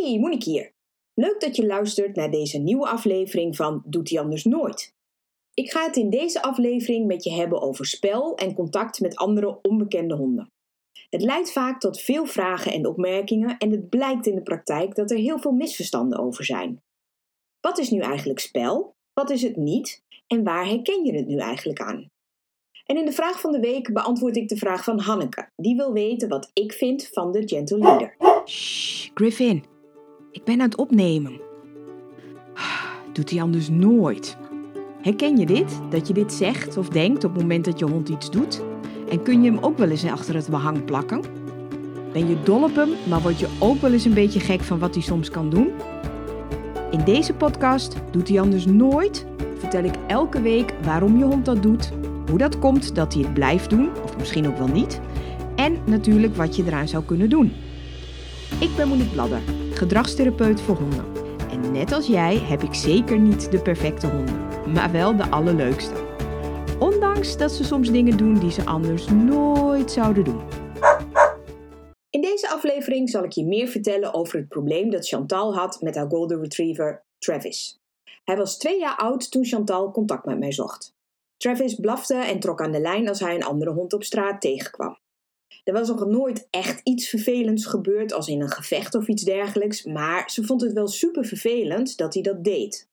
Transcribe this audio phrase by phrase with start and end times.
[0.00, 0.72] Hey, Monique hier.
[1.14, 4.94] Leuk dat je luistert naar deze nieuwe aflevering van Doet hij anders nooit.
[5.54, 9.58] Ik ga het in deze aflevering met je hebben over spel en contact met andere
[9.62, 10.52] onbekende honden.
[11.08, 15.10] Het leidt vaak tot veel vragen en opmerkingen en het blijkt in de praktijk dat
[15.10, 16.82] er heel veel misverstanden over zijn.
[17.60, 18.94] Wat is nu eigenlijk spel?
[19.12, 20.02] Wat is het niet?
[20.26, 22.08] En waar herken je het nu eigenlijk aan?
[22.84, 25.50] En in de vraag van de week beantwoord ik de vraag van Hanneke.
[25.56, 28.16] Die wil weten wat ik vind van de Gentle Leader.
[28.46, 29.72] Shh, Griffin.
[30.34, 31.40] Ik ben aan het opnemen.
[33.12, 34.36] Doet hij anders nooit.
[35.00, 35.80] Herken je dit?
[35.90, 38.62] Dat je dit zegt of denkt op het moment dat je hond iets doet?
[39.10, 41.20] En kun je hem ook wel eens achter het behang plakken?
[42.12, 44.78] Ben je dol op hem, maar word je ook wel eens een beetje gek van
[44.78, 45.70] wat hij soms kan doen?
[46.90, 49.26] In deze podcast Doet hij anders nooit
[49.58, 51.92] vertel ik elke week waarom je hond dat doet,
[52.28, 55.00] hoe dat komt dat hij het blijft doen, of misschien ook wel niet,
[55.56, 57.52] en natuurlijk wat je eraan zou kunnen doen.
[58.60, 59.40] Ik ben Monique Bladder,
[59.70, 61.04] gedragstherapeut voor honden.
[61.50, 65.94] En net als jij heb ik zeker niet de perfecte honden, maar wel de allerleukste.
[66.78, 70.40] Ondanks dat ze soms dingen doen die ze anders nooit zouden doen.
[72.10, 75.94] In deze aflevering zal ik je meer vertellen over het probleem dat Chantal had met
[75.94, 77.80] haar Golden Retriever Travis.
[78.24, 80.94] Hij was twee jaar oud toen Chantal contact met mij zocht.
[81.36, 85.02] Travis blafte en trok aan de lijn als hij een andere hond op straat tegenkwam.
[85.64, 89.84] Er was nog nooit echt iets vervelends gebeurd, als in een gevecht of iets dergelijks,
[89.84, 92.88] maar ze vond het wel super vervelend dat hij dat deed.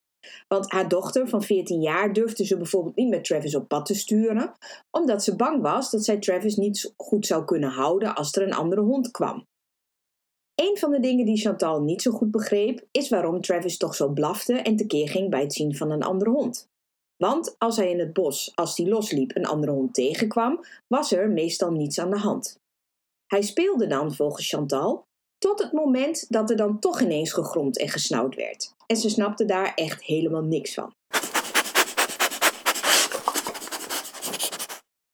[0.48, 3.96] Want haar dochter van 14 jaar durfde ze bijvoorbeeld niet met Travis op pad te
[3.96, 4.54] sturen,
[4.92, 8.54] omdat ze bang was dat zij Travis niet goed zou kunnen houden als er een
[8.54, 9.48] andere hond kwam.
[10.56, 14.10] Een van de dingen die Chantal niet zo goed begreep, is waarom Travis toch zo
[14.10, 16.71] blafte en tekeer ging bij het zien van een andere hond.
[17.24, 21.30] Want als hij in het bos, als hij losliep, een andere hond tegenkwam, was er
[21.30, 22.60] meestal niets aan de hand.
[23.28, 25.04] Hij speelde dan volgens Chantal
[25.38, 28.74] tot het moment dat er dan toch ineens gegromd en gesnauwd werd.
[28.88, 30.94] En ze snapte daar echt helemaal niks van.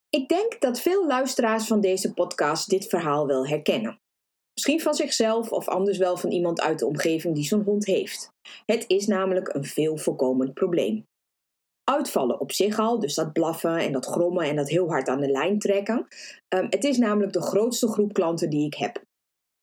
[0.10, 4.00] Ik denk dat veel luisteraars van deze podcast dit verhaal wel herkennen.
[4.54, 8.30] Misschien van zichzelf of anders wel van iemand uit de omgeving die zo'n hond heeft.
[8.66, 11.06] Het is namelijk een veel voorkomend probleem.
[11.90, 15.22] Uitvallen op zich al, dus dat blaffen en dat grommen en dat heel hard aan
[15.22, 16.08] de lijn trekken.
[16.56, 19.04] Um, het is namelijk de grootste groep klanten die ik heb.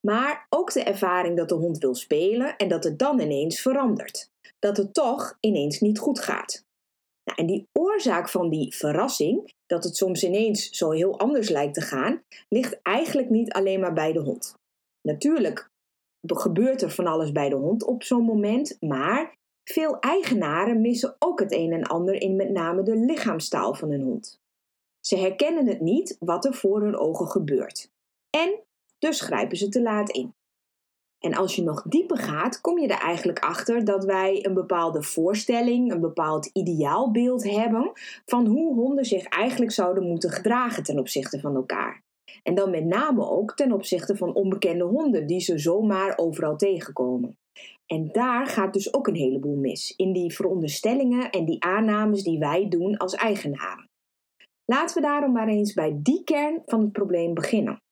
[0.06, 4.30] Maar ook de ervaring dat de hond wil spelen en dat het dan ineens verandert.
[4.58, 6.64] Dat het toch ineens niet goed gaat.
[7.24, 11.74] Nou, en die oorzaak van die verrassing, dat het soms ineens zo heel anders lijkt
[11.74, 14.54] te gaan, ligt eigenlijk niet alleen maar bij de hond.
[15.00, 15.70] Natuurlijk
[16.26, 21.40] gebeurt er van alles bij de hond op zo'n moment, maar veel eigenaren missen ook
[21.40, 24.40] het een en ander in met name de lichaamstaal van hun hond.
[25.00, 27.90] Ze herkennen het niet wat er voor hun ogen gebeurt.
[28.30, 28.60] En
[28.98, 30.34] dus grijpen ze te laat in.
[31.18, 35.02] En als je nog dieper gaat, kom je er eigenlijk achter dat wij een bepaalde
[35.02, 37.92] voorstelling, een bepaald ideaalbeeld hebben
[38.26, 42.02] van hoe honden zich eigenlijk zouden moeten gedragen ten opzichte van elkaar.
[42.42, 47.38] En dan met name ook ten opzichte van onbekende honden die ze zomaar overal tegenkomen.
[47.86, 52.38] En daar gaat dus ook een heleboel mis, in die veronderstellingen en die aannames die
[52.38, 53.88] wij doen als eigenaren.
[54.64, 57.82] Laten we daarom maar eens bij die kern van het probleem beginnen.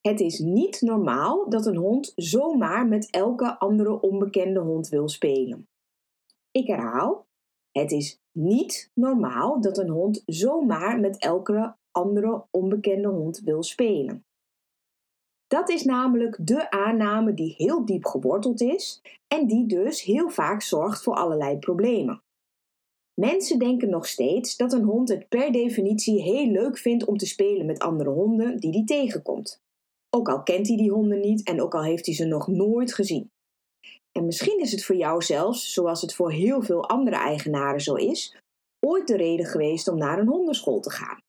[0.00, 5.68] Het is niet normaal dat een hond zomaar met elke andere onbekende hond wil spelen.
[6.50, 7.26] Ik herhaal,
[7.70, 14.24] het is niet normaal dat een hond zomaar met elke andere onbekende hond wil spelen.
[15.54, 20.62] Dat is namelijk de aanname die heel diep geworteld is en die dus heel vaak
[20.62, 22.22] zorgt voor allerlei problemen.
[23.20, 27.26] Mensen denken nog steeds dat een hond het per definitie heel leuk vindt om te
[27.26, 29.60] spelen met andere honden die hij tegenkomt.
[30.10, 32.94] Ook al kent hij die honden niet en ook al heeft hij ze nog nooit
[32.94, 33.30] gezien.
[34.12, 37.94] En misschien is het voor jou zelfs, zoals het voor heel veel andere eigenaren zo
[37.94, 38.36] is,
[38.86, 41.22] ooit de reden geweest om naar een hondenschool te gaan.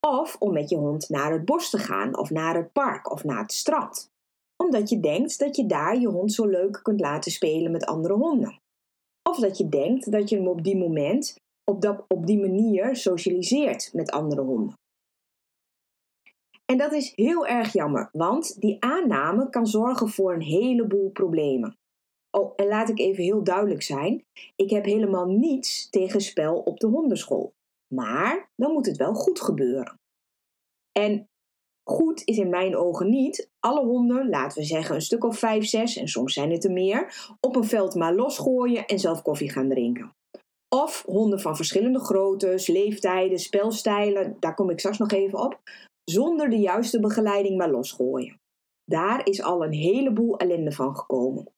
[0.00, 3.24] Of om met je hond naar het bos te gaan, of naar het park, of
[3.24, 4.10] naar het strand.
[4.56, 8.14] Omdat je denkt dat je daar je hond zo leuk kunt laten spelen met andere
[8.14, 8.60] honden.
[9.30, 12.96] Of dat je denkt dat je hem op die moment, op, dat, op die manier
[12.96, 14.78] socialiseert met andere honden.
[16.64, 21.76] En dat is heel erg jammer, want die aanname kan zorgen voor een heleboel problemen.
[22.30, 24.24] Oh, en laat ik even heel duidelijk zijn:
[24.56, 27.52] ik heb helemaal niets tegen spel op de hondenschool.
[27.94, 29.98] Maar dan moet het wel goed gebeuren.
[30.92, 31.28] En
[31.90, 35.66] goed is in mijn ogen niet alle honden, laten we zeggen een stuk of vijf,
[35.66, 39.50] zes, en soms zijn het er meer, op een veld maar losgooien en zelf koffie
[39.50, 40.14] gaan drinken.
[40.68, 45.60] Of honden van verschillende groottes, leeftijden, spelstijlen, daar kom ik straks nog even op,
[46.04, 48.38] zonder de juiste begeleiding maar losgooien.
[48.84, 51.52] daar is al een heleboel ellende van gekomen.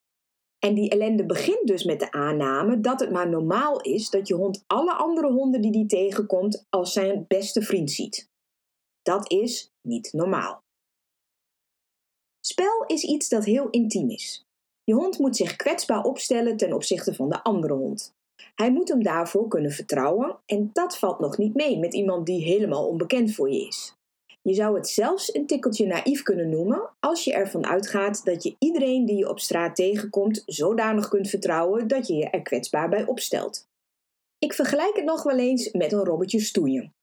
[0.64, 4.34] En die ellende begint dus met de aanname dat het maar normaal is dat je
[4.34, 8.30] hond alle andere honden die die tegenkomt als zijn beste vriend ziet.
[9.02, 10.62] Dat is niet normaal.
[12.40, 14.46] Spel is iets dat heel intiem is.
[14.84, 18.14] Je hond moet zich kwetsbaar opstellen ten opzichte van de andere hond.
[18.54, 22.44] Hij moet hem daarvoor kunnen vertrouwen en dat valt nog niet mee met iemand die
[22.44, 23.96] helemaal onbekend voor je is.
[24.42, 28.56] Je zou het zelfs een tikkeltje naïef kunnen noemen als je ervan uitgaat dat je
[28.58, 33.06] iedereen die je op straat tegenkomt zodanig kunt vertrouwen dat je je er kwetsbaar bij
[33.06, 33.68] opstelt.
[34.38, 36.94] Ik vergelijk het nog wel eens met een robbertje stoeien.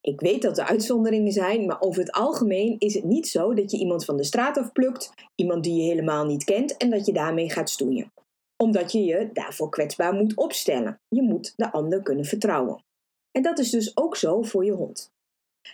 [0.00, 3.70] Ik weet dat er uitzonderingen zijn, maar over het algemeen is het niet zo dat
[3.70, 7.12] je iemand van de straat afplukt, iemand die je helemaal niet kent en dat je
[7.12, 8.12] daarmee gaat stoeien.
[8.56, 11.00] Omdat je je daarvoor kwetsbaar moet opstellen.
[11.08, 12.84] Je moet de ander kunnen vertrouwen.
[13.30, 15.12] En dat is dus ook zo voor je hond.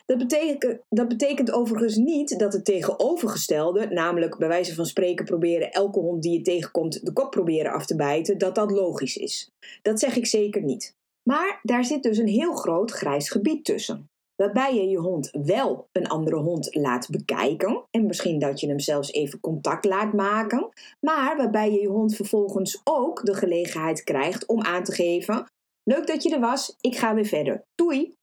[0.06, 5.72] Dat betekent, dat betekent overigens niet dat het tegenovergestelde, namelijk bij wijze van spreken proberen
[5.72, 9.50] elke hond die je tegenkomt de kop proberen af te bijten, dat dat logisch is.
[9.82, 10.94] Dat zeg ik zeker niet.
[11.28, 14.08] Maar daar zit dus een heel groot grijs gebied tussen.
[14.36, 18.80] Waarbij je je hond wel een andere hond laat bekijken en misschien dat je hem
[18.80, 20.68] zelfs even contact laat maken,
[21.00, 25.46] maar waarbij je je hond vervolgens ook de gelegenheid krijgt om aan te geven:
[25.82, 27.64] Leuk dat je er was, ik ga weer verder.
[27.74, 28.14] Doei!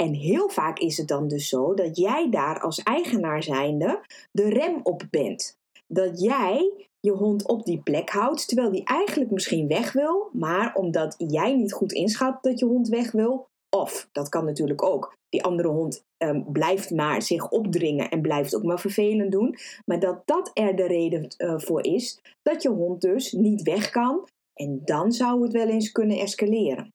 [0.00, 4.00] En heel vaak is het dan dus zo dat jij daar als eigenaar zijnde
[4.32, 5.58] de rem op bent.
[5.86, 10.74] Dat jij je hond op die plek houdt, terwijl die eigenlijk misschien weg wil, maar
[10.74, 15.16] omdat jij niet goed inschat dat je hond weg wil, of, dat kan natuurlijk ook,
[15.28, 20.00] die andere hond um, blijft maar zich opdringen en blijft ook maar vervelend doen, maar
[20.00, 24.28] dat dat er de reden uh, voor is dat je hond dus niet weg kan
[24.54, 26.92] en dan zou het wel eens kunnen escaleren.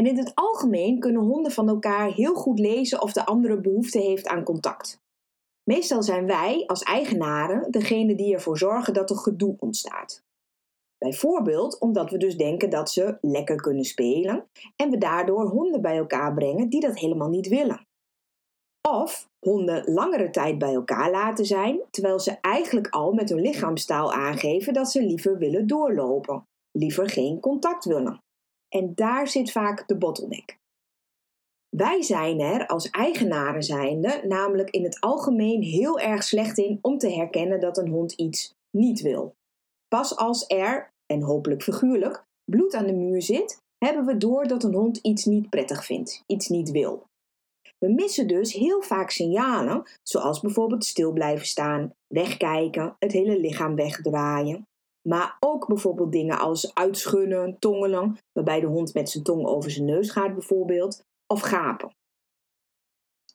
[0.00, 3.98] En in het algemeen kunnen honden van elkaar heel goed lezen of de andere behoefte
[3.98, 5.00] heeft aan contact.
[5.70, 10.24] Meestal zijn wij als eigenaren degene die ervoor zorgen dat er gedoe ontstaat.
[10.98, 14.46] Bijvoorbeeld omdat we dus denken dat ze lekker kunnen spelen
[14.76, 17.86] en we daardoor honden bij elkaar brengen die dat helemaal niet willen.
[18.88, 24.12] Of honden langere tijd bij elkaar laten zijn, terwijl ze eigenlijk al met hun lichaamstaal
[24.12, 28.24] aangeven dat ze liever willen doorlopen, liever geen contact willen.
[28.68, 30.58] En daar zit vaak de bottleneck.
[31.76, 36.98] Wij zijn er als eigenaren zijnde namelijk in het algemeen heel erg slecht in om
[36.98, 39.34] te herkennen dat een hond iets niet wil.
[39.88, 44.62] Pas als er, en hopelijk figuurlijk, bloed aan de muur zit, hebben we door dat
[44.62, 47.06] een hond iets niet prettig vindt, iets niet wil.
[47.78, 53.74] We missen dus heel vaak signalen, zoals bijvoorbeeld stil blijven staan, wegkijken, het hele lichaam
[53.74, 54.66] wegdraaien.
[55.08, 59.84] Maar ook bijvoorbeeld dingen als uitschudden, tongelen, waarbij de hond met zijn tong over zijn
[59.84, 61.94] neus gaat bijvoorbeeld, of gapen.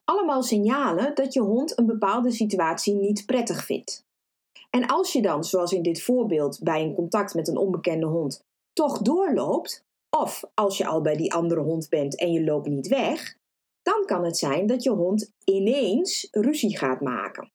[0.03, 4.05] Allemaal signalen dat je hond een bepaalde situatie niet prettig vindt.
[4.69, 8.43] En als je dan, zoals in dit voorbeeld bij een contact met een onbekende hond,
[8.73, 9.83] toch doorloopt,
[10.17, 13.35] of als je al bij die andere hond bent en je loopt niet weg,
[13.81, 17.51] dan kan het zijn dat je hond ineens ruzie gaat maken.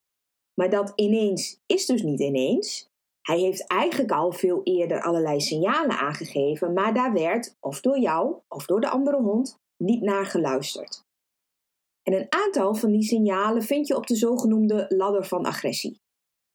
[0.54, 2.90] Maar dat ineens is dus niet ineens.
[3.26, 8.36] Hij heeft eigenlijk al veel eerder allerlei signalen aangegeven, maar daar werd, of door jou
[8.48, 11.04] of door de andere hond, niet naar geluisterd.
[12.02, 16.00] En een aantal van die signalen vind je op de zogenoemde ladder van agressie.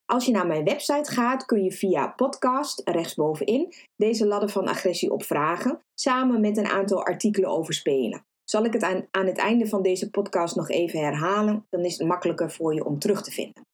[0.06, 5.12] Als je naar mijn website gaat, kun je via podcast rechtsbovenin deze ladder van agressie
[5.12, 8.26] opvragen, samen met een aantal artikelen over spelen.
[8.44, 11.98] Zal ik het aan, aan het einde van deze podcast nog even herhalen, dan is
[11.98, 13.70] het makkelijker voor je om terug te vinden.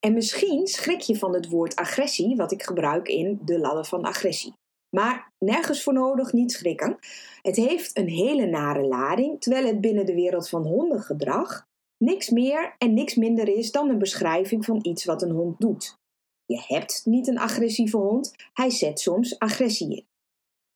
[0.00, 4.02] En misschien schrik je van het woord agressie, wat ik gebruik in de ladder van
[4.02, 4.52] agressie.
[4.96, 6.98] Maar nergens voor nodig, niet schrikken.
[7.42, 11.66] Het heeft een hele nare lading, terwijl het binnen de wereld van hondengedrag
[11.98, 15.98] niks meer en niks minder is dan een beschrijving van iets wat een hond doet.
[16.46, 20.06] Je hebt niet een agressieve hond, hij zet soms agressie in.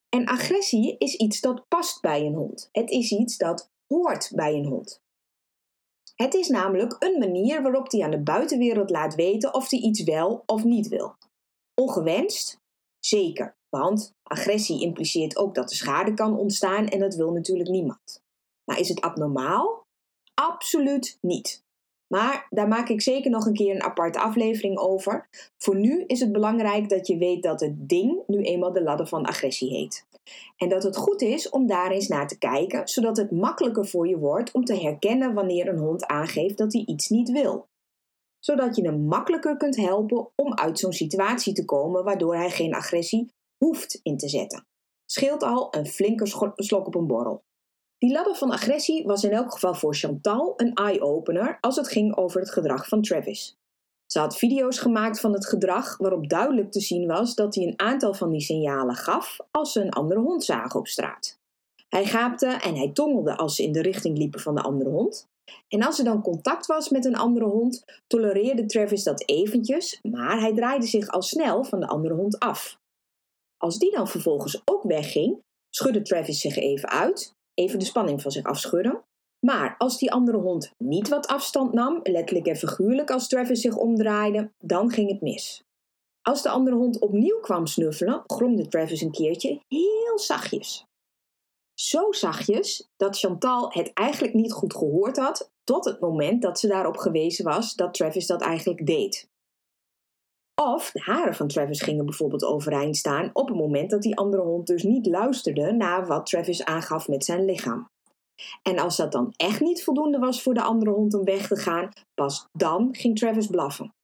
[0.09, 2.69] En agressie is iets dat past bij een hond.
[2.73, 5.02] Het is iets dat hoort bij een hond.
[6.17, 10.03] Het is namelijk een manier waarop hij aan de buitenwereld laat weten of hij iets
[10.03, 11.17] wel of niet wil.
[11.75, 12.61] Ongewenst?
[12.99, 18.23] Zeker, want agressie impliceert ook dat er schade kan ontstaan en dat wil natuurlijk niemand.
[18.65, 19.87] Maar is het abnormaal?
[20.35, 21.63] Absoluut niet.
[22.13, 25.29] Maar daar maak ik zeker nog een keer een aparte aflevering over.
[25.59, 29.07] Voor nu is het belangrijk dat je weet dat het ding nu eenmaal de ladder
[29.07, 30.07] van agressie heet.
[30.57, 34.09] En dat het goed is om daar eens naar te kijken, zodat het makkelijker voor
[34.09, 37.69] je wordt om te herkennen wanneer een hond aangeeft dat hij iets niet wil.
[38.39, 42.75] Zodat je hem makkelijker kunt helpen om uit zo'n situatie te komen waardoor hij geen
[42.75, 43.33] agressie
[43.65, 44.67] hoeft in te zetten.
[45.07, 46.27] Scheelt al een flinke
[46.57, 47.43] slok op een borrel.
[48.03, 52.17] Die ladder van agressie was in elk geval voor Chantal een eye-opener als het ging
[52.17, 53.57] over het gedrag van Travis.
[54.07, 57.79] Ze had video's gemaakt van het gedrag waarop duidelijk te zien was dat hij een
[57.79, 61.39] aantal van die signalen gaf als ze een andere hond zagen op straat.
[61.89, 65.29] Hij gaapte en hij tongelde als ze in de richting liepen van de andere hond.
[65.69, 70.41] En als er dan contact was met een andere hond, tolereerde Travis dat eventjes, maar
[70.41, 72.79] hij draaide zich al snel van de andere hond af.
[73.57, 78.31] Als die dan vervolgens ook wegging, schudde Travis zich even uit, even de spanning van
[78.31, 79.05] zich afschudden.
[79.47, 83.77] Maar als die andere hond niet wat afstand nam, letterlijk en figuurlijk als Travis zich
[83.77, 85.65] omdraaide, dan ging het mis.
[86.23, 90.87] Als de andere hond opnieuw kwam snuffelen, gromde Travis een keertje heel zachtjes.
[91.75, 96.69] Zo zachtjes dat Chantal het eigenlijk niet goed gehoord had, tot het moment dat ze
[96.69, 99.31] daarop gewezen was dat Travis dat eigenlijk deed.
[100.55, 104.43] Of de haren van Travis gingen bijvoorbeeld overeind staan op het moment dat die andere
[104.43, 107.91] hond dus niet luisterde naar wat Travis aangaf met zijn lichaam.
[108.63, 111.57] En als dat dan echt niet voldoende was voor de andere hond om weg te
[111.57, 113.95] gaan, pas dan ging Travis blaffen.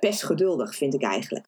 [0.00, 1.46] Best geduldig, vind ik eigenlijk.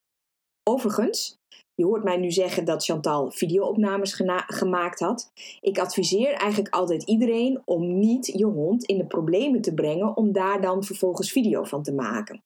[0.70, 1.38] Overigens,
[1.75, 5.30] je hoort mij nu zeggen dat Chantal videoopnames gemaakt had.
[5.61, 10.32] Ik adviseer eigenlijk altijd iedereen om niet je hond in de problemen te brengen om
[10.32, 12.42] daar dan vervolgens video van te maken.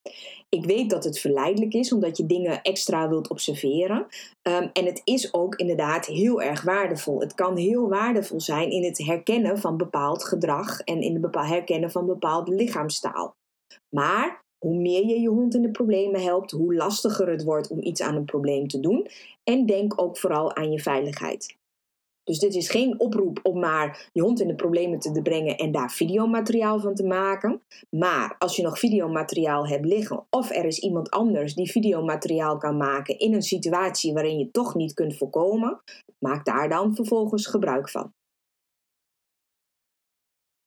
[0.48, 4.06] Ik weet dat het verleidelijk is omdat je dingen extra wilt observeren.
[4.42, 7.20] Ehm, en het is ook inderdaad heel erg waardevol.
[7.20, 11.90] Het kan heel waardevol zijn in het herkennen van bepaald gedrag en in het herkennen
[11.90, 13.34] van bepaalde lichaamstaal.
[13.96, 17.82] Maar hoe meer je je hond in de problemen helpt, hoe lastiger het wordt om
[17.82, 19.06] iets aan een probleem te doen.
[19.44, 21.58] En denk ook vooral aan je veiligheid.
[22.24, 25.72] Dus dit is geen oproep om maar je hond in de problemen te brengen en
[25.72, 27.62] daar videomateriaal van te maken.
[27.90, 32.76] Maar als je nog videomateriaal hebt liggen of er is iemand anders die videomateriaal kan
[32.76, 35.80] maken in een situatie waarin je toch niet kunt voorkomen,
[36.18, 38.12] maak daar dan vervolgens gebruik van.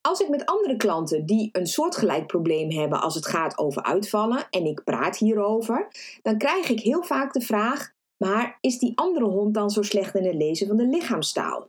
[0.08, 4.48] Als ik met andere klanten die een soortgelijk probleem hebben als het gaat over uitvallen
[4.50, 5.88] en ik praat hierover,
[6.22, 10.16] dan krijg ik heel vaak de vraag: maar is die andere hond dan zo slecht
[10.16, 11.68] in het lezen van de lichaamstaal?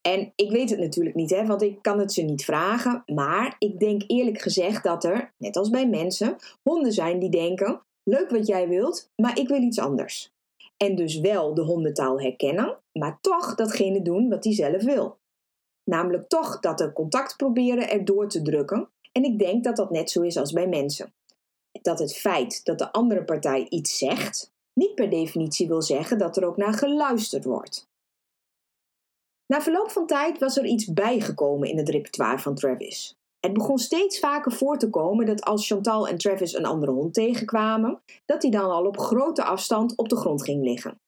[0.00, 3.02] En ik weet het natuurlijk niet, hè, want ik kan het ze niet vragen.
[3.06, 7.82] Maar ik denk eerlijk gezegd dat er, net als bij mensen, honden zijn die denken:
[8.02, 10.32] leuk wat jij wilt, maar ik wil iets anders.
[10.76, 15.16] En dus wel de hondentaal herkennen, maar toch datgene doen wat hij zelf wil.
[15.88, 18.88] Namelijk toch dat er contact proberen erdoor te drukken.
[19.12, 21.12] En ik denk dat dat net zo is als bij mensen.
[21.82, 26.36] Dat het feit dat de andere partij iets zegt, niet per definitie wil zeggen dat
[26.36, 27.88] er ook naar geluisterd wordt.
[29.46, 33.16] Na verloop van tijd was er iets bijgekomen in het repertoire van Travis.
[33.40, 37.14] Het begon steeds vaker voor te komen dat als Chantal en Travis een andere hond
[37.14, 41.00] tegenkwamen, dat hij dan al op grote afstand op de grond ging liggen.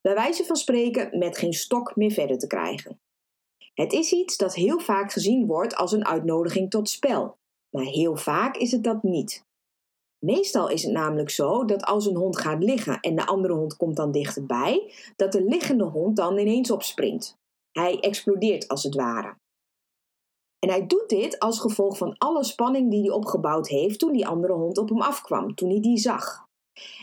[0.00, 3.00] Bij wijze van spreken met geen stok meer verder te krijgen.
[3.74, 7.36] Het is iets dat heel vaak gezien wordt als een uitnodiging tot spel,
[7.70, 9.44] maar heel vaak is het dat niet.
[10.18, 13.76] Meestal is het namelijk zo dat als een hond gaat liggen en de andere hond
[13.76, 17.38] komt dan dichterbij, dat de liggende hond dan ineens opspringt.
[17.72, 19.38] Hij explodeert als het ware.
[20.58, 24.26] En hij doet dit als gevolg van alle spanning die hij opgebouwd heeft toen die
[24.26, 26.48] andere hond op hem afkwam, toen hij die zag.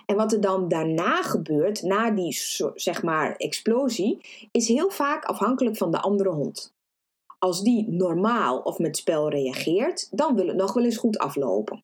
[0.05, 2.37] En wat er dan daarna gebeurt, na die
[2.75, 4.19] zeg maar explosie,
[4.51, 6.73] is heel vaak afhankelijk van de andere hond.
[7.39, 11.83] Als die normaal of met spel reageert, dan wil het nog wel eens goed aflopen.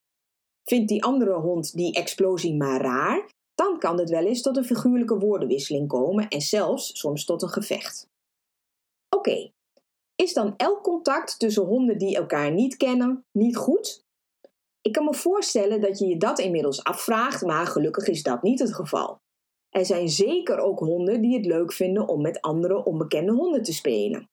[0.63, 4.65] Vindt die andere hond die explosie maar raar, dan kan het wel eens tot een
[4.65, 8.07] figuurlijke woordenwisseling komen en zelfs soms tot een gevecht.
[9.09, 9.51] Oké,
[10.15, 14.03] is dan elk contact tussen honden die elkaar niet kennen niet goed?
[14.83, 18.59] Ik kan me voorstellen dat je je dat inmiddels afvraagt, maar gelukkig is dat niet
[18.59, 19.19] het geval.
[19.69, 23.73] Er zijn zeker ook honden die het leuk vinden om met andere onbekende honden te
[23.73, 24.29] spelen.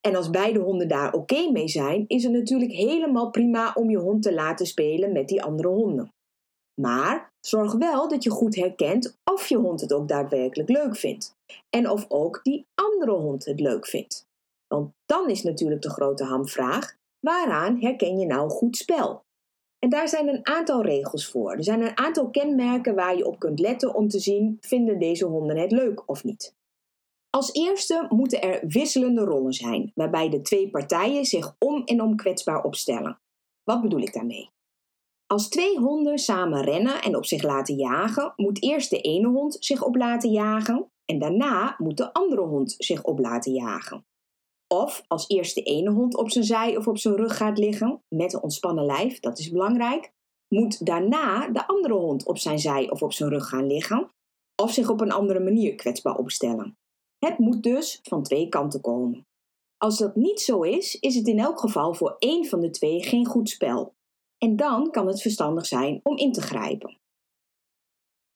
[0.00, 3.98] En als beide honden daar oké mee zijn, is het natuurlijk helemaal prima om je
[3.98, 6.12] hond te laten spelen met die andere honden.
[6.80, 11.34] Maar zorg wel dat je goed herkent of je hond het ook daadwerkelijk leuk vindt.
[11.70, 14.26] En of ook die andere hond het leuk vindt.
[14.66, 19.22] Want dan is natuurlijk de grote hamvraag: waaraan herken je nou goed spel?
[19.82, 21.52] En daar zijn een aantal regels voor.
[21.52, 25.24] Er zijn een aantal kenmerken waar je op kunt letten om te zien: vinden deze
[25.24, 26.54] honden het leuk of niet?
[27.30, 32.16] Als eerste moeten er wisselende rollen zijn, waarbij de twee partijen zich om en om
[32.16, 33.20] kwetsbaar opstellen.
[33.64, 34.50] Wat bedoel ik daarmee?
[35.26, 39.56] Als twee honden samen rennen en op zich laten jagen, moet eerst de ene hond
[39.60, 44.04] zich op laten jagen en daarna moet de andere hond zich op laten jagen.
[44.72, 48.02] Of als eerst de ene hond op zijn zij of op zijn rug gaat liggen,
[48.08, 50.12] met een ontspannen lijf, dat is belangrijk,
[50.48, 54.10] moet daarna de andere hond op zijn zij of op zijn rug gaan liggen,
[54.62, 56.76] of zich op een andere manier kwetsbaar opstellen.
[57.18, 59.26] Het moet dus van twee kanten komen.
[59.76, 63.02] Als dat niet zo is, is het in elk geval voor één van de twee
[63.02, 63.94] geen goed spel.
[64.38, 66.98] En dan kan het verstandig zijn om in te grijpen.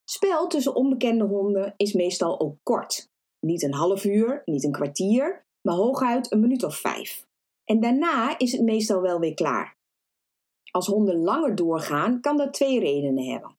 [0.04, 3.10] Spel tussen onbekende honden is meestal ook kort.
[3.40, 7.26] Niet een half uur, niet een kwartier, maar hooguit een minuut of vijf.
[7.64, 9.76] En daarna is het meestal wel weer klaar.
[10.70, 13.56] Als honden langer doorgaan, kan dat twee redenen hebben.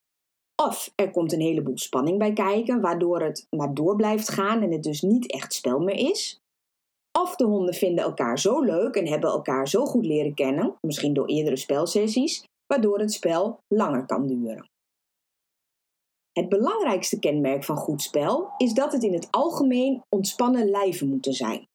[0.62, 4.72] Of er komt een heleboel spanning bij kijken, waardoor het maar door blijft gaan en
[4.72, 6.40] het dus niet echt spel meer is.
[7.18, 11.14] Of de honden vinden elkaar zo leuk en hebben elkaar zo goed leren kennen, misschien
[11.14, 14.68] door eerdere spelsessies, waardoor het spel langer kan duren.
[16.32, 21.32] Het belangrijkste kenmerk van goed spel is dat het in het algemeen ontspannen lijven moeten
[21.32, 21.66] zijn.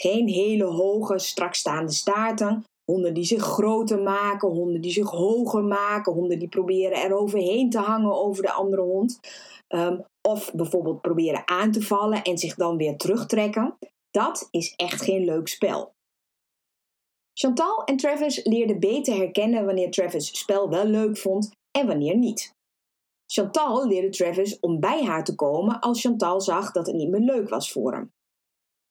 [0.00, 6.12] Geen hele hoge, strakstaande staarten, honden die zich groter maken, honden die zich hoger maken,
[6.12, 9.20] honden die proberen er overheen te hangen over de andere hond.
[9.68, 13.78] Um, of bijvoorbeeld proberen aan te vallen en zich dan weer terugtrekken.
[14.10, 15.92] Dat is echt geen leuk spel.
[17.32, 22.52] Chantal en Travis leerden beter herkennen wanneer Travis spel wel leuk vond en wanneer niet.
[23.26, 27.20] Chantal leerde Travis om bij haar te komen als Chantal zag dat het niet meer
[27.20, 28.12] leuk was voor hem.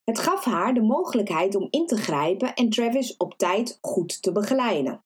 [0.08, 4.32] Het gaf haar de mogelijkheid om in te grijpen en Travis op tijd goed te
[4.32, 5.04] begeleiden.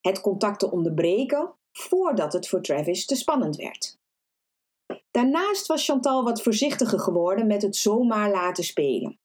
[0.00, 3.98] Het contact te onderbreken voordat het voor Travis te spannend werd.
[5.10, 9.18] Daarnaast was Chantal wat voorzichtiger geworden met het zomaar laten spelen.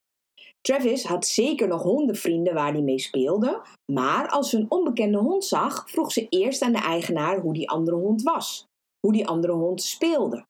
[0.61, 5.45] Travis had zeker nog hondenvrienden waar hij mee speelde, maar als ze een onbekende hond
[5.45, 8.65] zag, vroeg ze eerst aan de eigenaar hoe die andere hond was,
[8.99, 10.45] hoe die andere hond speelde.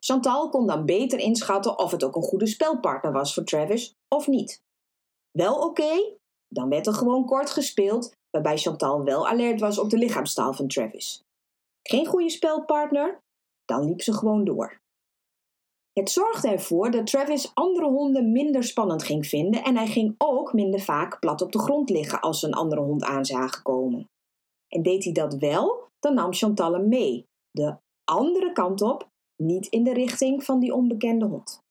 [0.00, 4.26] Chantal kon dan beter inschatten of het ook een goede spelpartner was voor Travis of
[4.26, 4.62] niet.
[5.30, 6.16] Wel oké,
[6.48, 10.68] dan werd er gewoon kort gespeeld, waarbij Chantal wel alert was op de lichaamstaal van
[10.68, 11.22] Travis.
[11.82, 13.18] Geen goede spelpartner?
[13.64, 14.80] Dan liep ze gewoon door.
[15.92, 20.52] Het zorgde ervoor dat Travis andere honden minder spannend ging vinden en hij ging ook
[20.52, 24.08] minder vaak plat op de grond liggen als ze een andere hond aan zagen komen.
[24.68, 29.66] En deed hij dat wel, dan nam Chantal hem mee, de andere kant op, niet
[29.66, 31.64] in de richting van die onbekende hond.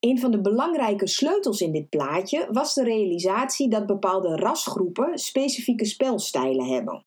[0.00, 5.84] Een van de belangrijke sleutels in dit plaatje was de realisatie dat bepaalde rasgroepen specifieke
[5.84, 7.04] spelstijlen hebben.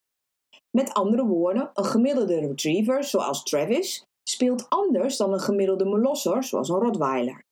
[0.71, 6.69] Met andere woorden, een gemiddelde retriever, zoals Travis, speelt anders dan een gemiddelde molosser, zoals
[6.69, 7.45] een Rottweiler.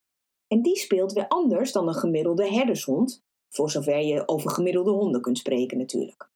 [0.47, 3.21] En die speelt weer anders dan een gemiddelde herdershond,
[3.53, 6.30] voor zover je over gemiddelde honden kunt spreken natuurlijk.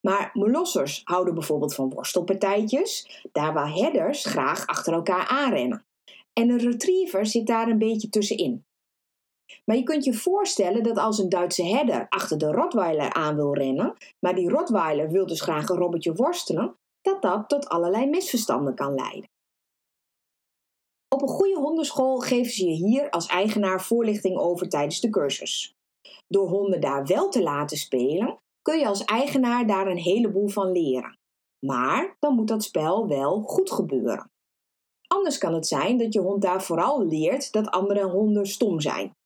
[0.00, 5.86] Maar molossers houden bijvoorbeeld van worstelpartijtjes, daar waar herders graag achter elkaar aanrennen.
[6.32, 8.66] En een retriever zit daar een beetje tussenin.
[9.64, 13.54] Maar je kunt je voorstellen dat als een Duitse herder achter de Rottweiler aan wil
[13.54, 18.74] rennen, maar die Rottweiler wil dus graag een robbertje worstelen, dat dat tot allerlei misverstanden
[18.74, 19.30] kan leiden.
[21.08, 25.76] Op een goede hondenschool geven ze je hier als eigenaar voorlichting over tijdens de cursus.
[26.28, 28.38] Door honden daar wel te laten spelen,
[28.68, 31.18] kun je als eigenaar daar een heleboel van leren.
[31.66, 34.30] Maar dan moet dat spel wel goed gebeuren.
[35.06, 39.16] Anders kan het zijn dat je hond daar vooral leert dat andere honden stom zijn.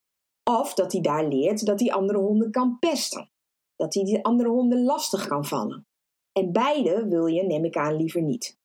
[0.43, 3.29] Of dat hij daar leert dat hij andere honden kan pesten.
[3.75, 5.87] Dat hij die andere honden lastig kan vallen.
[6.31, 8.57] En beide wil je, neem ik aan, liever niet.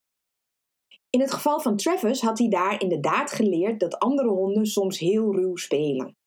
[1.10, 5.34] In het geval van Travis had hij daar inderdaad geleerd dat andere honden soms heel
[5.34, 6.17] ruw spelen.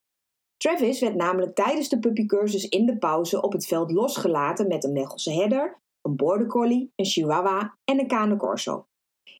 [0.61, 4.93] Travis werd namelijk tijdens de puppycursus in de pauze op het veld losgelaten met een
[4.93, 8.85] Mechelse herder, een border collie, een chihuahua en een cane corso.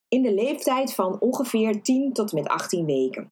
[0.07, 3.31] In de leeftijd van ongeveer 10 tot met 18 weken.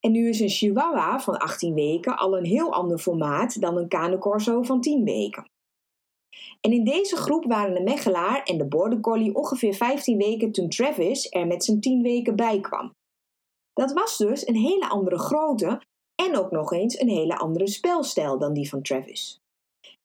[0.00, 3.88] En nu is een chihuahua van 18 weken al een heel ander formaat dan een
[3.88, 5.50] cane corso van 10 weken.
[6.60, 10.68] En in deze groep waren de Mechelaar en de Border Collie ongeveer 15 weken toen
[10.68, 12.94] Travis er met zijn 10 weken bij kwam.
[13.72, 15.80] Dat was dus een hele andere grootte
[16.24, 19.40] en ook nog eens een hele andere spelstijl dan die van Travis.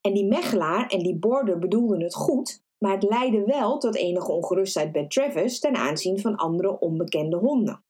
[0.00, 4.32] En die Mechelaar en die Border bedoelden het goed, maar het leidde wel tot enige
[4.32, 7.82] ongerustheid bij Travis ten aanzien van andere onbekende honden.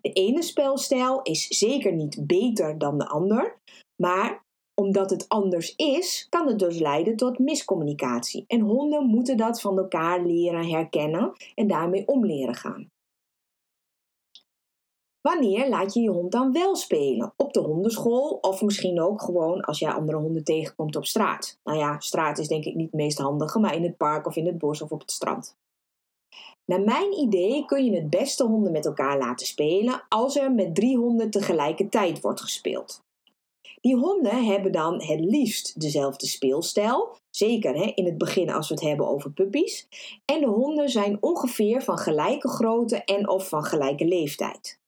[0.00, 3.58] De ene spelstijl is zeker niet beter dan de ander,
[4.02, 8.44] maar omdat het anders is, kan het dus leiden tot miscommunicatie.
[8.46, 12.88] En honden moeten dat van elkaar leren herkennen en daarmee om leren gaan.
[15.28, 17.32] Wanneer laat je je hond dan wel spelen?
[17.36, 21.58] Op de hondenschool of misschien ook gewoon als jij andere honden tegenkomt op straat.
[21.64, 24.36] Nou ja, straat is denk ik niet het meest handige, maar in het park of
[24.36, 25.56] in het bos of op het strand.
[26.64, 30.74] Naar mijn idee kun je het beste honden met elkaar laten spelen als er met
[30.74, 33.02] drie honden tegelijkertijd wordt gespeeld.
[33.80, 38.74] Die honden hebben dan het liefst dezelfde speelstijl, zeker hè, in het begin als we
[38.74, 39.88] het hebben over puppies.
[40.24, 44.78] En de honden zijn ongeveer van gelijke grootte en of van gelijke leeftijd.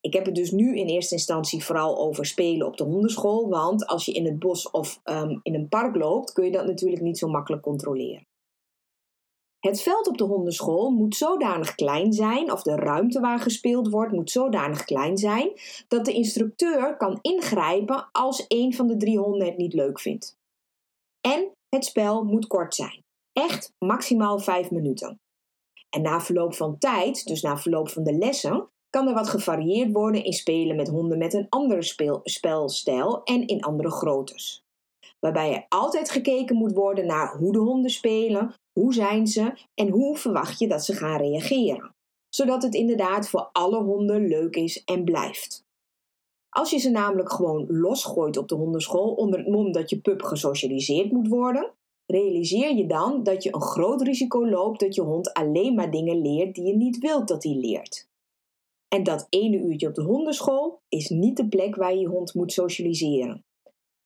[0.00, 3.86] Ik heb het dus nu in eerste instantie vooral over spelen op de hondenschool, want
[3.86, 7.02] als je in het bos of um, in een park loopt, kun je dat natuurlijk
[7.02, 8.26] niet zo makkelijk controleren.
[9.58, 14.12] Het veld op de hondenschool moet zodanig klein zijn, of de ruimte waar gespeeld wordt
[14.12, 15.52] moet zodanig klein zijn,
[15.88, 20.36] dat de instructeur kan ingrijpen als een van de drie honden het niet leuk vindt.
[21.20, 23.02] En het spel moet kort zijn.
[23.32, 25.20] Echt maximaal 5 minuten.
[25.90, 29.92] En na verloop van tijd, dus na verloop van de lessen, kan er wat gevarieerd
[29.92, 31.82] worden in spelen met honden met een andere
[32.22, 34.66] spelstijl en in andere groottes.
[35.20, 39.88] Waarbij er altijd gekeken moet worden naar hoe de honden spelen, hoe zijn ze en
[39.88, 41.94] hoe verwacht je dat ze gaan reageren.
[42.28, 45.66] Zodat het inderdaad voor alle honden leuk is en blijft.
[46.48, 50.22] Als je ze namelijk gewoon losgooit op de hondenschool onder het mom dat je pup
[50.22, 51.72] gesocialiseerd moet worden,
[52.06, 56.22] realiseer je dan dat je een groot risico loopt dat je hond alleen maar dingen
[56.22, 58.07] leert die je niet wilt dat hij leert.
[58.88, 62.52] En dat ene uurtje op de hondenschool is niet de plek waar je hond moet
[62.52, 63.44] socialiseren.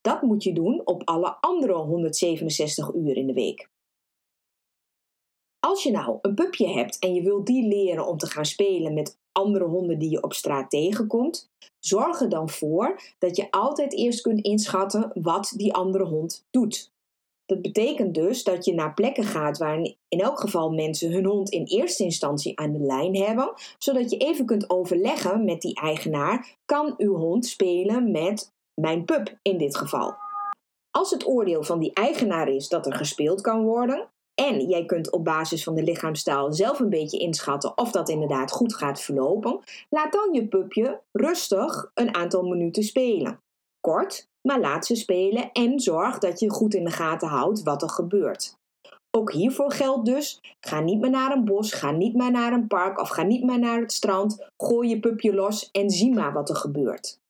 [0.00, 3.70] Dat moet je doen op alle andere 167 uur in de week.
[5.58, 8.94] Als je nou een pupje hebt en je wilt die leren om te gaan spelen
[8.94, 13.92] met andere honden die je op straat tegenkomt, zorg er dan voor dat je altijd
[13.92, 16.91] eerst kunt inschatten wat die andere hond doet.
[17.46, 19.78] Dat betekent dus dat je naar plekken gaat waar
[20.08, 24.16] in elk geval mensen hun hond in eerste instantie aan de lijn hebben, zodat je
[24.16, 29.76] even kunt overleggen met die eigenaar: kan uw hond spelen met mijn pup in dit
[29.76, 30.14] geval?
[30.90, 35.10] Als het oordeel van die eigenaar is dat er gespeeld kan worden, en jij kunt
[35.10, 39.60] op basis van de lichaamstaal zelf een beetje inschatten of dat inderdaad goed gaat verlopen,
[39.90, 43.40] laat dan je pupje rustig een aantal minuten spelen.
[43.80, 47.82] Kort, maar laat ze spelen en zorg dat je goed in de gaten houdt wat
[47.82, 48.54] er gebeurt.
[49.16, 52.66] Ook hiervoor geldt dus: ga niet meer naar een bos, ga niet meer naar een
[52.66, 54.48] park of ga niet meer naar het strand.
[54.56, 57.20] Gooi je pupje los en zie maar wat er gebeurt.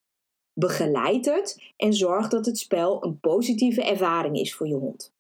[0.61, 5.13] Begeleid het en zorg dat het spel een positieve ervaring is voor je hond.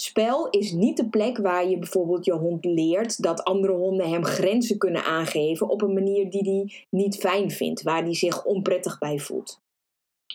[0.00, 4.24] Spel is niet de plek waar je bijvoorbeeld je hond leert dat andere honden hem
[4.24, 8.98] grenzen kunnen aangeven op een manier die hij niet fijn vindt, waar hij zich onprettig
[8.98, 9.62] bij voelt.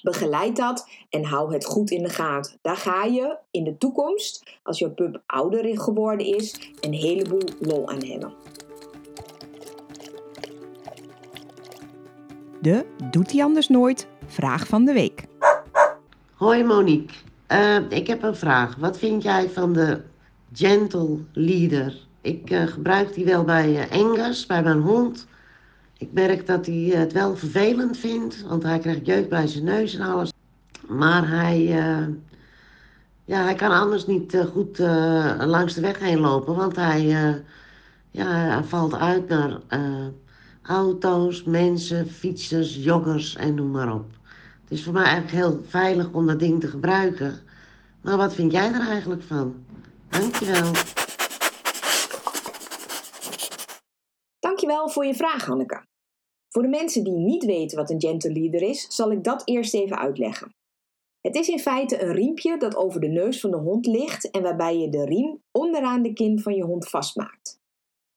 [0.01, 2.57] Begeleid dat en hou het goed in de gaten.
[2.61, 7.89] Daar ga je in de toekomst, als je pup ouder geworden is, een heleboel lol
[7.89, 8.33] aan hebben.
[12.61, 14.07] De Doet hij anders nooit?
[14.25, 15.23] Vraag van de week.
[16.33, 17.15] Hoi Monique,
[17.51, 18.75] uh, ik heb een vraag.
[18.75, 20.01] Wat vind jij van de
[20.53, 22.07] Gentle Leader?
[22.21, 25.27] Ik uh, gebruik die wel bij uh, Engels, bij mijn hond.
[25.99, 29.95] Ik merk dat hij het wel vervelend vindt, want hij krijgt jeuk bij zijn neus
[29.95, 30.31] en alles.
[30.87, 31.63] Maar hij,
[33.25, 34.77] ja, hij kan anders niet goed
[35.39, 37.01] langs de weg heen lopen, want hij,
[38.11, 39.59] ja, hij valt uit naar
[40.61, 44.05] auto's, mensen, fietsers, joggers en noem maar op.
[44.61, 47.39] Het is voor mij eigenlijk heel veilig om dat ding te gebruiken.
[48.01, 49.65] Maar wat vind jij er eigenlijk van?
[50.09, 50.71] Dankjewel.
[54.39, 55.88] Dankjewel voor je vraag, Hanneke.
[56.49, 59.73] Voor de mensen die niet weten wat een gentle leader is, zal ik dat eerst
[59.73, 60.53] even uitleggen.
[61.21, 64.41] Het is in feite een riempje dat over de neus van de hond ligt en
[64.41, 67.59] waarbij je de riem onderaan de kin van je hond vastmaakt.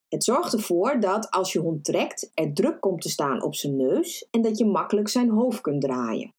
[0.09, 3.77] Het zorgt ervoor dat als je hond trekt, er druk komt te staan op zijn
[3.77, 6.35] neus en dat je makkelijk zijn hoofd kunt draaien.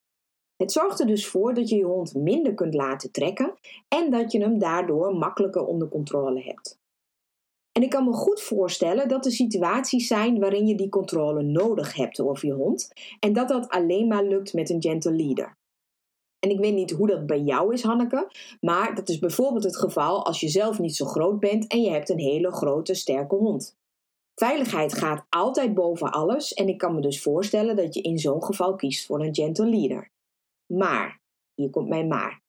[0.55, 3.53] Het zorgt er dus voor dat je je hond minder kunt laten trekken
[3.87, 6.79] en dat je hem daardoor makkelijker onder controle hebt.
[7.73, 11.93] En ik kan me goed voorstellen dat er situaties zijn waarin je die controle nodig
[11.95, 15.57] hebt over je hond en dat dat alleen maar lukt met een gentle leader.
[16.39, 18.31] En ik weet niet hoe dat bij jou is, Hanneke,
[18.61, 21.89] maar dat is bijvoorbeeld het geval als je zelf niet zo groot bent en je
[21.89, 23.77] hebt een hele grote, sterke hond.
[24.35, 28.43] Veiligheid gaat altijd boven alles en ik kan me dus voorstellen dat je in zo'n
[28.43, 30.11] geval kiest voor een gentle leader.
[30.73, 31.21] Maar,
[31.53, 32.41] hier komt mijn maar.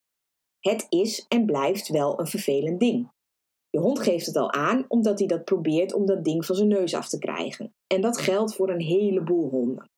[0.61, 3.13] Het is en blijft wel een vervelend ding.
[3.75, 6.69] Je hond geeft het al aan omdat hij dat probeert om dat ding van zijn
[6.69, 7.75] neus af te krijgen.
[7.87, 9.91] En dat geldt voor een heleboel honden.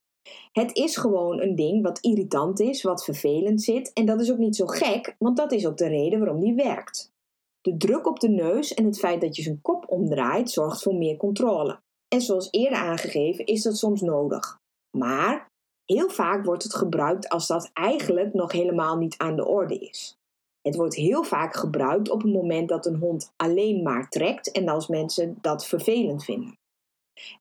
[0.53, 3.93] Het is gewoon een ding wat irritant is, wat vervelend zit.
[3.93, 6.55] En dat is ook niet zo gek, want dat is ook de reden waarom die
[6.55, 7.13] werkt.
[7.61, 10.95] De druk op de neus en het feit dat je zijn kop omdraait zorgt voor
[10.95, 11.81] meer controle.
[12.09, 14.59] En zoals eerder aangegeven is dat soms nodig.
[14.97, 15.51] Maar
[15.87, 20.19] Heel vaak wordt het gebruikt als dat eigenlijk nog helemaal niet aan de orde is.
[20.67, 24.69] Het wordt heel vaak gebruikt op het moment dat een hond alleen maar trekt en
[24.69, 26.59] als mensen dat vervelend vinden.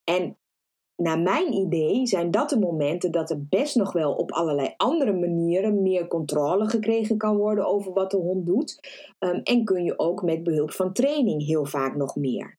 [0.03, 0.37] En
[0.95, 5.13] naar mijn idee zijn dat de momenten dat er best nog wel op allerlei andere
[5.13, 8.79] manieren meer controle gekregen kan worden over wat de hond doet.
[9.19, 12.57] Um, en kun je ook met behulp van training heel vaak nog meer.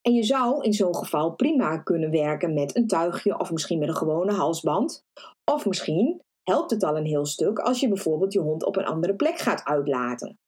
[0.00, 3.88] En je zou in zo'n geval prima kunnen werken met een tuigje of misschien met
[3.88, 5.04] een gewone halsband.
[5.44, 8.84] Of misschien helpt het al een heel stuk als je bijvoorbeeld je hond op een
[8.84, 10.38] andere plek gaat uitlaten.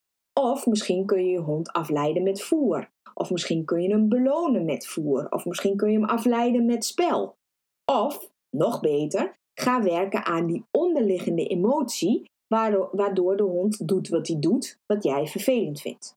[0.40, 2.90] Of misschien kun je je hond afleiden met voer.
[3.14, 5.30] Of misschien kun je hem belonen met voer.
[5.30, 7.36] Of misschien kun je hem afleiden met spel.
[7.92, 12.30] Of, nog beter, ga werken aan die onderliggende emotie
[12.92, 16.16] waardoor de hond doet wat hij doet, wat jij vervelend vindt.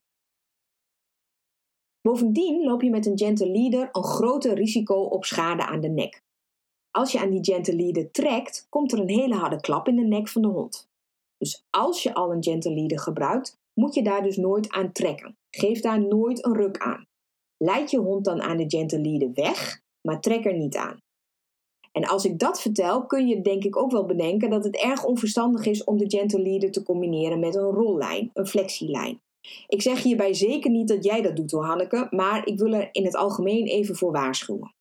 [2.00, 6.22] Bovendien loop je met een gentle leader een groter risico op schade aan de nek.
[6.90, 10.02] Als je aan die gentle leader trekt, komt er een hele harde klap in de
[10.02, 10.88] nek van de hond.
[11.38, 15.36] Dus als je al een gentle leader gebruikt, moet je daar dus nooit aan trekken.
[15.50, 17.06] Geef daar nooit een ruk aan.
[17.56, 20.98] Leid je hond dan aan de gentle leader weg, maar trek er niet aan.
[21.92, 25.04] En als ik dat vertel, kun je denk ik ook wel bedenken dat het erg
[25.04, 29.20] onverstandig is om de gentle leader te combineren met een rollijn, een flexielijn.
[29.66, 32.88] Ik zeg hierbij zeker niet dat jij dat doet hoor Hanneke, maar ik wil er
[32.92, 34.74] in het algemeen even voor waarschuwen.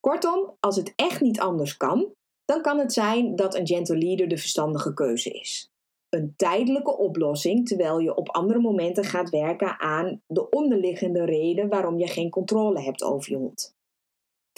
[0.00, 4.28] Kortom, als het echt niet anders kan, dan kan het zijn dat een gentle leader
[4.28, 5.70] de verstandige keuze is.
[6.08, 11.98] Een tijdelijke oplossing terwijl je op andere momenten gaat werken aan de onderliggende reden waarom
[11.98, 13.74] je geen controle hebt over je hond.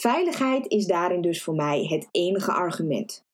[0.01, 3.25] Veiligheid is daarin dus voor mij het enige argument.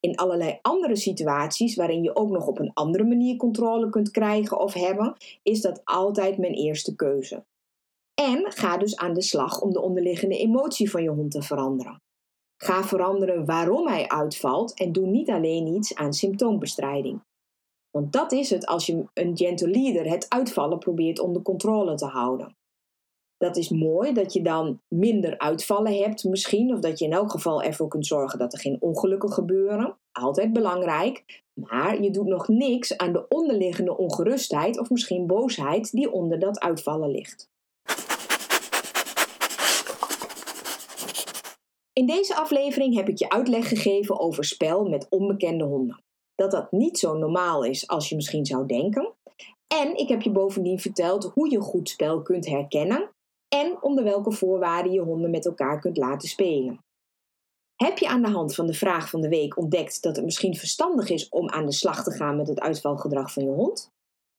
[0.00, 4.58] In allerlei andere situaties waarin je ook nog op een andere manier controle kunt krijgen
[4.58, 7.44] of hebben, is dat altijd mijn eerste keuze.
[8.14, 12.02] En ga dus aan de slag om de onderliggende emotie van je hond te veranderen.
[12.62, 17.22] Ga veranderen waarom hij uitvalt en doe niet alleen iets aan symptoombestrijding.
[17.90, 22.06] Want dat is het als je een gentle leader het uitvallen probeert onder controle te
[22.06, 22.56] houden.
[23.36, 27.30] Dat is mooi dat je dan minder uitvallen hebt misschien, of dat je in elk
[27.30, 29.96] geval ervoor kunt zorgen dat er geen ongelukken gebeuren.
[30.12, 36.12] Altijd belangrijk, maar je doet nog niks aan de onderliggende ongerustheid of misschien boosheid die
[36.12, 37.52] onder dat uitvallen ligt.
[41.94, 46.02] In deze aflevering heb ik je uitleg gegeven over spel met onbekende honden.
[46.34, 49.12] Dat dat niet zo normaal is als je misschien zou denken.
[49.66, 53.10] En ik heb je bovendien verteld hoe je goed spel kunt herkennen
[53.48, 56.78] en onder welke voorwaarden je honden met elkaar kunt laten spelen.
[57.76, 60.56] Heb je aan de hand van de vraag van de week ontdekt dat het misschien
[60.56, 63.90] verstandig is om aan de slag te gaan met het uitvalgedrag van je hond?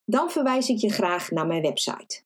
[0.06, 2.22] Dan verwijs ik je graag naar mijn website.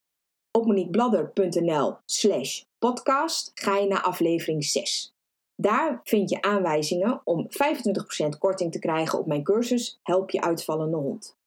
[0.51, 5.13] Op moniquebladder.nl slash podcast ga je naar aflevering 6.
[5.61, 10.97] Daar vind je aanwijzingen om 25% korting te krijgen op mijn cursus Help je uitvallende
[10.97, 11.37] hond.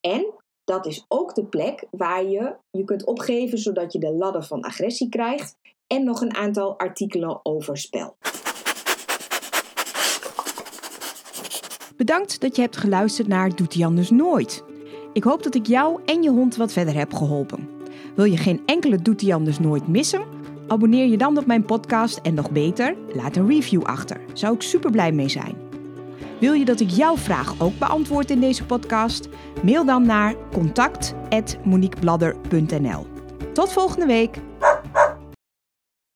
[0.00, 0.26] En
[0.64, 4.60] dat is ook de plek waar je je kunt opgeven zodat je de ladder van
[4.60, 5.56] agressie krijgt
[5.86, 8.16] en nog een aantal artikelen over spel.
[11.96, 14.64] Bedankt dat je hebt geluisterd naar Doet hij anders nooit.
[15.12, 17.68] Ik hoop dat ik jou en je hond wat verder heb geholpen.
[18.14, 20.41] Wil je geen enkele Doet hij anders nooit missen?
[20.72, 24.20] Abonneer je dan op mijn podcast en nog beter, laat een review achter.
[24.32, 25.56] Zou ik super blij mee zijn.
[26.38, 29.28] Wil je dat ik jouw vraag ook beantwoord in deze podcast?
[29.62, 33.06] Mail dan naar contact@moniquebladder.nl.
[33.52, 34.38] Tot volgende week.